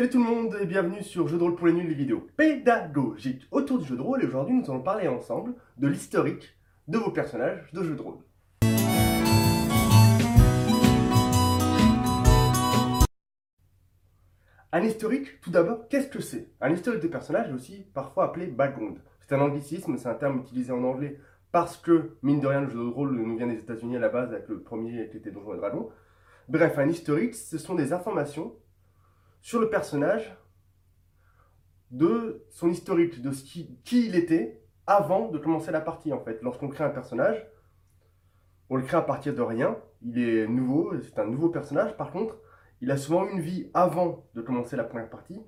[0.00, 2.26] Salut tout le monde et bienvenue sur Jeu de rôle pour les nuls, les vidéos
[2.34, 4.22] pédagogiques autour du jeu de rôle.
[4.22, 6.56] Et aujourd'hui, nous allons parler ensemble de l'historique
[6.88, 8.16] de vos personnages de jeu de rôle.
[14.72, 16.48] Un historique, tout d'abord, qu'est-ce que c'est?
[16.62, 19.00] Un historique de personnage est aussi parfois appelé background.
[19.20, 21.20] C'est un anglicisme, c'est un terme utilisé en anglais
[21.52, 24.08] parce que, mine de rien, le jeu de rôle nous vient des États-Unis à la
[24.08, 25.90] base avec le premier qui était Donjons et Dragons.
[26.48, 28.54] Bref, un historique, ce sont des informations
[29.40, 30.36] sur le personnage
[31.90, 36.40] de son historique, de qui il était avant de commencer la partie en fait.
[36.42, 37.46] Lorsqu'on crée un personnage,
[38.68, 42.12] on le crée à partir de rien, il est nouveau, c'est un nouveau personnage, par
[42.12, 42.38] contre,
[42.80, 45.42] il a souvent une vie avant de commencer la première partie,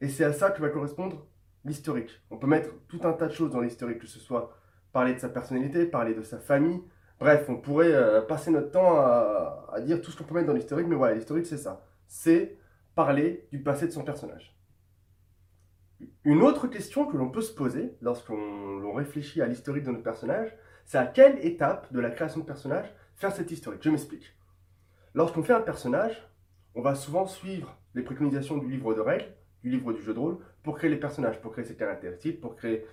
[0.00, 1.26] et c'est à ça que va correspondre
[1.64, 2.22] l'historique.
[2.30, 4.54] On peut mettre tout un tas de choses dans l'historique, que ce soit
[4.92, 6.82] parler de sa personnalité, parler de sa famille,
[7.18, 10.46] bref, on pourrait euh, passer notre temps à, à dire tout ce qu'on peut mettre
[10.46, 11.86] dans l'historique, mais voilà, l'historique c'est ça.
[12.06, 12.58] C'est
[12.96, 14.56] parler du passé de son personnage.
[16.24, 20.56] Une autre question que l'on peut se poser lorsqu'on réfléchit à l'historique de notre personnage,
[20.86, 23.82] c'est à quelle étape de la création de personnage faire cette historique?
[23.82, 24.34] Je m'explique.
[25.14, 26.26] Lorsqu'on fait un personnage,
[26.74, 30.18] on va souvent suivre les préconisations du livre de règles, du livre du jeu de
[30.18, 32.86] rôle, pour créer les personnages, pour créer ses caractéristiques, pour créer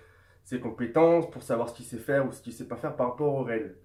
[0.44, 2.94] ses compétences, pour savoir ce qu'il sait faire ou ce qu'il ne sait pas faire
[2.94, 3.76] par rapport aux règles.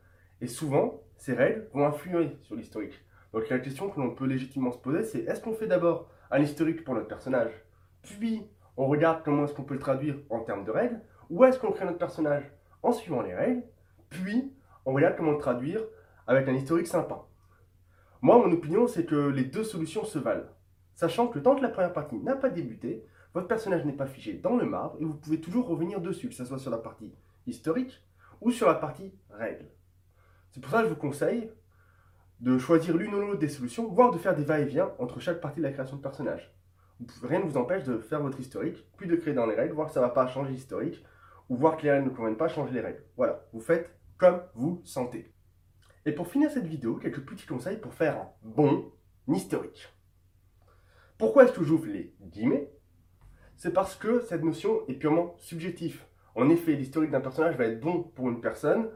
[0.42, 3.00] Et souvent, ces règles vont influer sur l'historique.
[3.34, 6.42] Donc la question que l'on peut légitimement se poser, c'est est-ce qu'on fait d'abord un
[6.42, 7.52] historique pour notre personnage,
[8.02, 11.60] puis on regarde comment est-ce qu'on peut le traduire en termes de règles, ou est-ce
[11.60, 13.64] qu'on crée notre personnage en suivant les règles,
[14.10, 14.54] puis
[14.86, 15.82] on regarde comment le traduire
[16.28, 17.26] avec un historique sympa.
[18.22, 20.50] Moi, mon opinion, c'est que les deux solutions se valent.
[20.96, 24.34] Sachant que tant que la première partie n'a pas débuté, votre personnage n'est pas figé
[24.34, 27.14] dans le marbre et vous pouvez toujours revenir dessus, que ce soit sur la partie
[27.48, 28.04] historique
[28.42, 29.70] ou sur la partie règles.
[30.52, 31.50] C'est pour ça que je vous conseille
[32.40, 35.60] de choisir l'une ou l'autre des solutions, voire de faire des va-et-vient entre chaque partie
[35.60, 36.56] de la création de personnage.
[37.24, 39.88] Rien ne vous empêche de faire votre historique, puis de créer dans les règles, voir
[39.88, 41.04] que ça ne va pas changer l'historique,
[41.50, 43.04] ou voir que les règles ne conviennent pas, changer les règles.
[43.18, 45.34] Voilà, vous faites comme vous sentez.
[46.06, 48.92] Et pour finir cette vidéo, quelques petits conseils pour faire un bon
[49.28, 49.94] historique.
[51.18, 52.72] Pourquoi est-ce que j'ouvre les guillemets?
[53.58, 56.02] C'est parce que cette notion est purement subjective.
[56.36, 58.90] En effet, l'historique d'un personnage va être bon pour une personne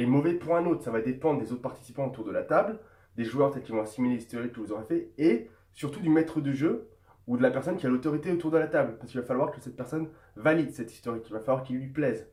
[0.00, 0.82] et mauvais pour un autre.
[0.82, 2.78] Ça va dépendre des autres participants autour de la table,
[3.16, 6.40] des joueurs peut-être qui vont assimiler l'historique que vous aurez fait, et surtout du maître
[6.40, 6.88] de jeu
[7.26, 8.96] ou de la personne qui a l'autorité autour de la table.
[8.98, 11.88] Parce qu'il va falloir que cette personne valide cette historique, il va falloir qu'il lui
[11.88, 12.28] plaise.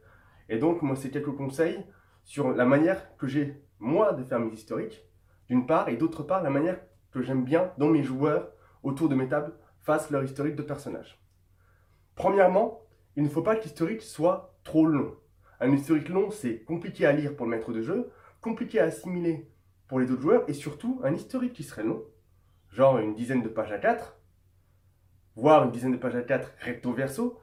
[0.47, 1.83] Et donc, moi, c'est quelques conseils
[2.23, 5.05] sur la manière que j'ai, moi, de faire mes historiques,
[5.49, 6.79] d'une part, et d'autre part, la manière
[7.11, 8.49] que j'aime bien dont mes joueurs
[8.81, 11.21] autour de mes tables fassent leur historique de personnage.
[12.15, 12.81] Premièrement,
[13.17, 15.15] il ne faut pas que l'historique soit trop long.
[15.59, 19.49] Un historique long, c'est compliqué à lire pour le maître de jeu, compliqué à assimiler
[19.87, 22.03] pour les autres joueurs, et surtout, un historique qui serait long,
[22.69, 24.17] genre une dizaine de pages à 4,
[25.35, 27.39] voire une dizaine de pages à 4 recto verso,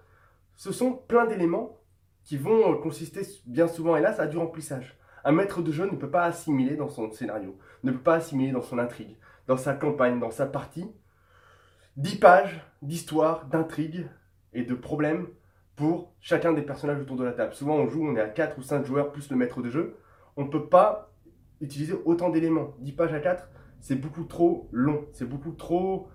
[0.57, 1.81] ce sont plein d'éléments
[2.23, 4.97] qui vont consister bien souvent, hélas, à du remplissage.
[5.25, 8.53] Un maître de jeu ne peut pas assimiler dans son scénario, ne peut pas assimiler
[8.53, 10.91] dans son intrigue, dans sa campagne, dans sa partie,
[11.97, 14.07] 10 pages d'histoire, d'intrigue
[14.53, 15.29] et de problèmes
[15.77, 17.55] pour chacun des personnages autour de la table.
[17.55, 19.97] Souvent, on joue, on est à 4 ou 5 joueurs plus le maître de jeu.
[20.37, 21.11] On ne peut pas
[21.61, 22.75] utiliser autant d'éléments.
[22.81, 23.49] 10 pages à 4,
[23.81, 26.09] c'est beaucoup trop long, c'est beaucoup trop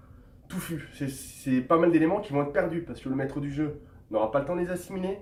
[0.47, 0.89] touffu.
[0.93, 3.81] C'est pas mal d'éléments qui vont être perdus parce que le maître du jeu
[4.11, 5.19] n'aura pas le temps de les assimiler,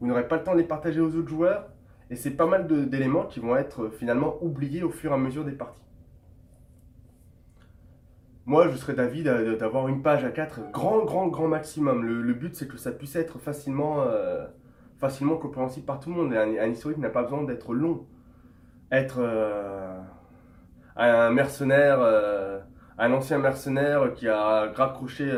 [0.00, 1.70] vous n'aurez pas le temps de les partager aux autres joueurs,
[2.10, 5.44] et c'est pas mal d'éléments qui vont être finalement oubliés au fur et à mesure
[5.44, 5.80] des parties.
[8.46, 12.02] Moi, je serais d'avis d'avoir une page à 4, grand, grand, grand maximum.
[12.04, 14.44] Le, but, c'est que ça puisse être facilement, euh,
[14.98, 16.34] facilement compréhensible par tout le monde.
[16.34, 18.06] Un, historique n'a pas besoin d'être long.
[18.92, 19.98] Être euh,
[20.96, 22.60] un mercenaire, euh,
[22.98, 25.30] un ancien mercenaire qui a grave croché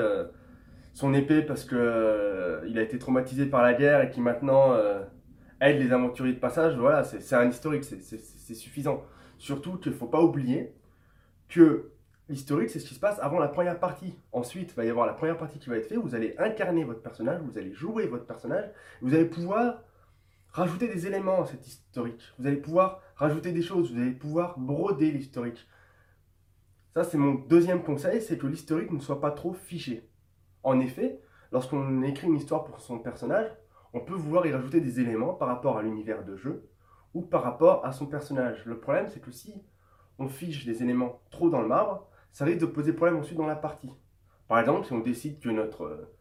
[0.92, 4.74] son épée parce que il a été traumatisé par la guerre et qui maintenant
[5.60, 9.04] aide les aventuriers de passage, voilà, c'est un historique, c'est suffisant.
[9.38, 10.74] Surtout qu'il ne faut pas oublier
[11.48, 11.92] que
[12.28, 14.18] L'historique, c'est ce qui se passe avant la première partie.
[14.32, 15.98] Ensuite, il va y avoir la première partie qui va être faite.
[15.98, 18.68] Vous allez incarner votre personnage, vous allez jouer votre personnage.
[19.00, 19.82] Vous allez pouvoir
[20.50, 22.20] rajouter des éléments à cet historique.
[22.38, 23.92] Vous allez pouvoir rajouter des choses.
[23.92, 25.68] Vous allez pouvoir broder l'historique.
[26.94, 30.10] Ça, c'est mon deuxième conseil, c'est que l'historique ne soit pas trop figé.
[30.64, 31.20] En effet,
[31.52, 33.50] lorsqu'on écrit une histoire pour son personnage,
[33.92, 36.68] on peut vouloir y rajouter des éléments par rapport à l'univers de jeu
[37.14, 38.64] ou par rapport à son personnage.
[38.64, 39.62] Le problème, c'est que si
[40.18, 43.46] on fiche des éléments trop dans le marbre, ça risque de poser problème ensuite dans
[43.46, 43.90] la partie.
[44.46, 46.14] Par exemple, si on décide que notre euh,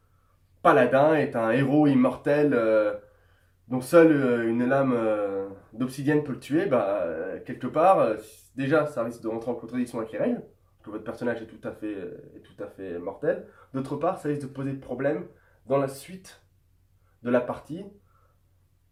[0.61, 2.93] paladin est un héros immortel euh,
[3.67, 4.97] dont seule euh, une lame
[5.73, 7.03] d'obsidienne peut le tuer, bah,
[7.45, 8.15] quelque part,
[8.55, 10.41] déjà, ça risque de rentrer en contradiction avec les règles.
[10.85, 13.45] que votre personnage est tout à fait, est tout à fait mortel.
[13.73, 15.27] D'autre part, ça risque de poser problème
[15.65, 16.41] dans la suite
[17.23, 17.83] de la partie,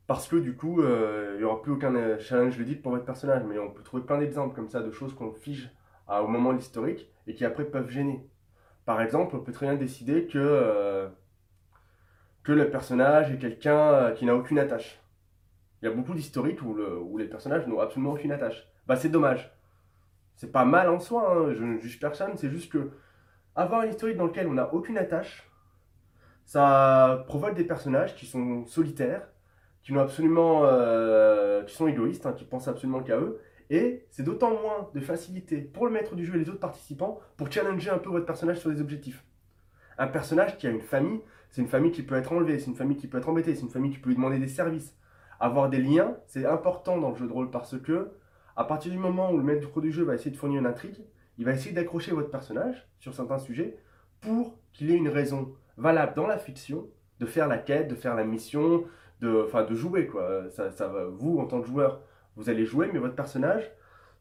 [0.07, 3.43] parce que du coup, il n'y aura plus aucun challenge ludique pour votre personnage.
[3.45, 5.71] Mais on peut trouver plein d'exemples comme ça de choses qu'on fige
[6.21, 8.27] au moment de l'historique et qui après peuvent gêner.
[8.85, 11.07] Par exemple, on peut très bien décider que, euh,
[12.43, 15.01] que le personnage est quelqu'un qui n'a aucune attache.
[15.81, 18.67] Il y a beaucoup d'historiques où, les personnages n'ont absolument aucune attache.
[18.87, 19.51] Bah c'est dommage.
[20.35, 21.53] C'est pas mal en soi, hein.
[21.53, 22.91] je ne juge personne, c'est juste que
[23.55, 25.49] avoir un historique dans lequel on n'a aucune attache,
[26.45, 29.27] ça provoque des personnages qui sont solitaires,
[29.83, 33.39] qui, absolument, euh, qui sont égoïstes, hein, qui pensent absolument qu'à eux.
[33.69, 37.19] Et c'est d'autant moins de facilité pour le maître du jeu et les autres participants
[37.37, 39.23] pour challenger un peu votre personnage sur les objectifs.
[39.97, 42.75] Un personnage qui a une famille, c'est une famille qui peut être enlevée, c'est une
[42.75, 44.95] famille qui peut être embêtée, c'est une famille qui peut lui demander des services.
[45.39, 48.11] Avoir des liens, c'est important dans le jeu de rôle parce que,
[48.55, 51.03] à partir du moment où le maître du jeu va essayer de fournir une intrigue,
[51.37, 53.77] il va essayer d'accrocher votre personnage sur certains sujets
[54.21, 56.87] pour qu'il ait une raison valable dans la fiction
[57.19, 58.85] de faire la quête, de faire la mission,
[59.21, 60.07] de, enfin, de jouer.
[60.07, 60.49] Quoi.
[60.49, 62.01] Ça, ça va, vous, en tant que joueur,
[62.35, 63.71] vous allez jouer, mais votre personnage,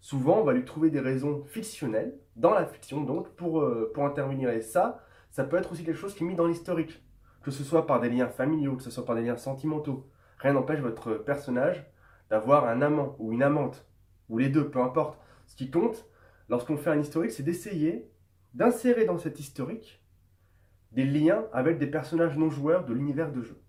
[0.01, 4.05] souvent, on va lui trouver des raisons fictionnelles, dans la fiction donc, pour, euh, pour
[4.05, 4.51] intervenir.
[4.51, 7.03] Et ça, ça peut être aussi quelque chose qui est mis dans l'historique.
[7.43, 10.09] Que ce soit par des liens familiaux, que ce soit par des liens sentimentaux.
[10.39, 11.85] Rien n'empêche votre personnage
[12.31, 13.87] d'avoir un amant ou une amante,
[14.29, 15.19] ou les deux, peu importe.
[15.47, 16.07] Ce qui compte,
[16.49, 18.11] lorsqu'on fait un historique, c'est d'essayer
[18.55, 20.03] d'insérer dans cet historique
[20.93, 23.61] des liens avec des personnages non joueurs de l'univers de jeu,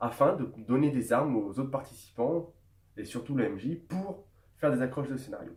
[0.00, 2.53] afin de donner des armes aux autres participants,
[2.96, 4.24] et surtout le MJ, pour
[4.58, 5.52] faire des accroches de scénario.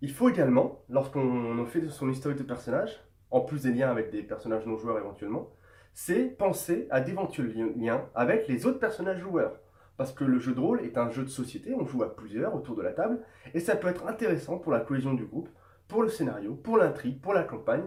[0.00, 4.22] Il faut également, lorsqu'on fait son historique de personnage, en plus des liens avec des
[4.22, 5.50] personnages non joueurs éventuellement,
[5.94, 9.60] c'est penser à d'éventuels liens avec les autres personnages joueurs.
[9.96, 12.54] Parce que le jeu de rôle est un jeu de société, on joue à plusieurs
[12.54, 13.20] autour de la table,
[13.54, 15.48] et ça peut être intéressant pour la cohésion du groupe,
[15.86, 17.84] pour le scénario, pour l'intrigue, pour la campagne,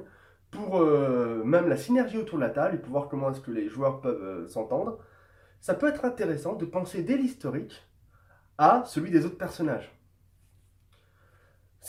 [0.52, 3.52] pour euh, même la synergie autour de la table et pour voir comment est-ce que
[3.52, 5.00] les joueurs peuvent euh, s'entendre,
[5.66, 7.90] ça peut être intéressant de penser dès l'historique
[8.60, 9.92] à celui des autres personnages.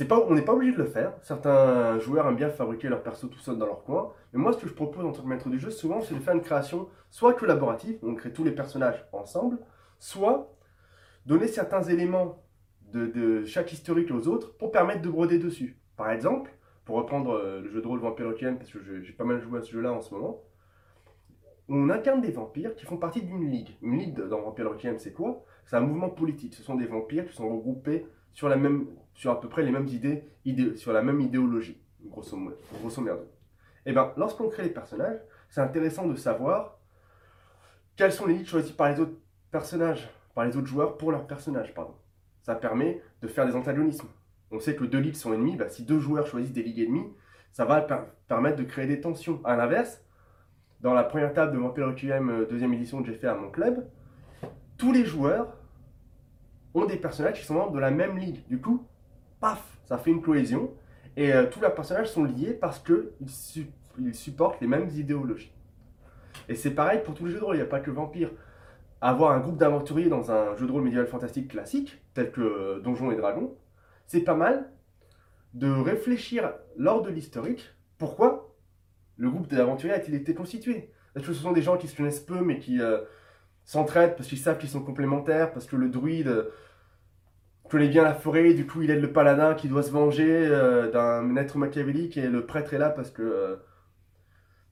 [0.08, 1.12] Pas, on n'est pas obligé de le faire.
[1.20, 4.14] Certains joueurs aiment bien fabriquer leur perso tout seul dans leur coin.
[4.32, 6.20] Mais moi, ce que je propose en tant que maître du jeu, souvent, c'est de
[6.20, 9.58] faire une création soit collaborative, on crée tous les personnages ensemble,
[9.98, 10.56] soit
[11.26, 12.42] donner certains éléments
[12.94, 15.76] de, chaque historique aux autres pour permettre de broder dessus.
[15.98, 16.50] Par exemple,
[16.86, 19.62] pour reprendre euh, le jeu de rôle Vampire parce que j'ai pas mal joué à
[19.62, 20.40] ce jeu-là en ce moment,
[21.68, 23.76] on incarne des vampires qui font partie d'une ligue.
[23.82, 25.44] Une ligue dans Vampire Requiem, c'est quoi?
[25.64, 26.54] C'est un mouvement politique.
[26.54, 29.72] Ce sont des vampires qui sont regroupés sur, la même, sur à peu près les
[29.72, 30.24] mêmes idées,
[30.76, 32.38] sur la même idéologie, grosso,
[32.80, 33.22] grosso merdo.
[33.84, 36.78] Et eh bien, lorsqu'on crée les personnages, c'est intéressant de savoir
[37.96, 39.16] quelles sont les ligues choisies par les autres
[39.50, 41.94] personnages, par les autres joueurs pour leurs personnages, pardon.
[42.42, 44.08] Ça permet de faire des antagonismes
[44.50, 47.12] on sait que deux ligues sont ennemies, bah, si deux joueurs choisissent des ligues ennemies,
[47.52, 47.80] ça va
[48.28, 49.40] permettre de créer des tensions.
[49.44, 50.02] A l'inverse,
[50.80, 53.50] dans la première table de Vampire Requiem euh, deuxième édition que j'ai fait à mon
[53.50, 53.86] club,
[54.76, 55.56] tous les joueurs
[56.74, 58.46] ont des personnages qui sont membres de la même ligue.
[58.48, 58.86] Du coup,
[59.40, 60.70] paf, ça fait une cohésion.
[61.16, 63.10] Et euh, tous leurs personnages sont liés parce qu'ils
[63.98, 65.52] ils supportent les mêmes idéologies.
[66.48, 68.30] Et c'est pareil pour tous les jeux de rôle, il n'y a pas que Vampire.
[69.00, 72.80] Avoir un groupe d'aventuriers dans un jeu de rôle médiéval fantastique classique, tel que euh,
[72.80, 73.54] Donjons et Dragons,
[74.06, 74.70] c'est pas mal
[75.54, 78.45] de réfléchir lors de l'historique pourquoi?
[79.16, 80.90] Le groupe d'aventuriers a-t-il été constitué?
[81.14, 83.00] Est-ce que ce sont des gens qui se connaissent peu mais qui euh,
[83.64, 86.50] s'entraident parce qu'ils savent qu'ils sont complémentaires, parce que le druide euh,
[87.70, 90.90] connaît bien la forêt, du coup il aide le paladin qui doit se venger euh,
[90.90, 93.58] d'un être machiavélique et le prêtre est là parce que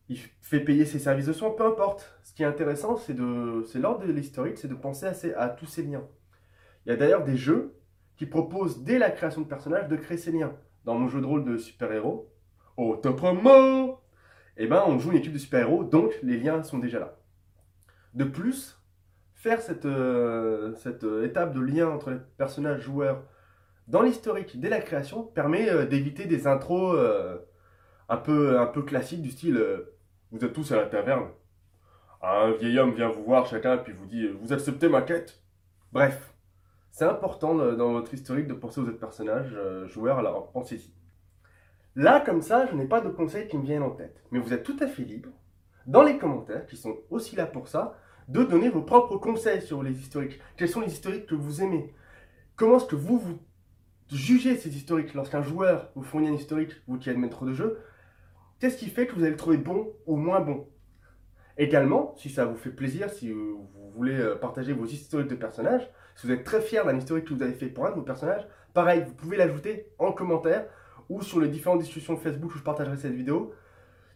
[0.08, 2.18] il fait payer ses services de soins, peu importe.
[2.22, 5.66] Ce qui est intéressant, c'est de, c'est lors de l'historique, c'est de penser à, tous
[5.66, 6.06] ces liens.
[6.84, 7.74] Il y a d'ailleurs des jeux
[8.16, 10.54] qui propose dès la création de personnages de créer ces liens.
[10.84, 12.30] Dans mon jeu de rôle de super-héros,
[12.76, 13.98] au top mot,
[14.56, 17.16] eh ben, on joue une équipe de super-héros, donc les liens sont déjà là.
[18.14, 18.78] De plus,
[19.44, 23.22] faire cette, euh, cette euh, étape de lien entre les personnages joueurs
[23.88, 26.98] dans l'historique dès la création permet euh, d'éviter des intros
[28.08, 29.62] un, peu, un peu classiques du style
[30.32, 31.28] Vous êtes tous à la taverne.
[32.22, 35.42] Un vieil homme vient vous voir chacun puis vous dit Vous acceptez ma quête
[35.92, 36.32] Bref,
[36.90, 39.54] c'est important dans votre historique de penser aux autres personnages,
[39.88, 40.90] joueurs, alors pensez-y.
[41.96, 44.22] Là, comme ça, je n'ai pas de conseils qui me viennent en tête.
[44.30, 45.30] Mais vous êtes tout à fait libre,
[45.86, 47.96] dans les commentaires, qui sont aussi là pour ça,
[48.28, 50.40] de donner vos propres conseils sur les historiques.
[50.56, 51.94] Quels sont les historiques que vous aimez?
[52.56, 53.38] Comment est-ce que vous, vous
[54.10, 57.78] jugez ces historiques Lorsqu'un joueur vous fournit un historique, vous qui êtes maître de jeu,
[58.58, 60.68] qu'est-ce qui fait que vous allez le trouver bon ou moins bon?
[61.56, 65.88] Également, si ça vous fait plaisir, si vous voulez euh, partager vos historiques de personnages,
[66.16, 68.02] si vous êtes très fier d'un historique que vous avez fait pour un de vos
[68.02, 70.66] personnages, pareil, vous pouvez l'ajouter en commentaire
[71.08, 73.52] ou sur les différentes discussions Facebook où je partagerai cette vidéo.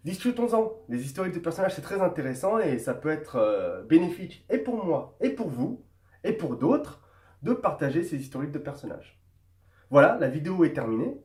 [0.04, 0.72] Discutons-en.
[0.88, 4.84] Les historiques de personnages, c'est très intéressant et ça peut être euh, bénéfique et pour
[4.84, 5.84] moi, et pour vous,
[6.24, 7.02] et pour d'autres,
[7.42, 9.20] de partager ces historiques de personnages.
[9.90, 11.20] Voilà, la vidéo est terminée.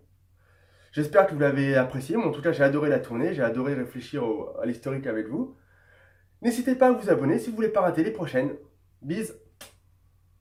[0.92, 2.18] J'espère que vous l'avez apprécié.
[2.18, 4.24] Moi, en tout cas, j'ai adoré la tournée, j'ai adoré réfléchir
[4.62, 5.56] à l'historique avec vous.
[6.42, 8.52] N'hésitez pas à vous abonner si vous voulez pas rater les prochaines.
[9.02, 9.34] Bis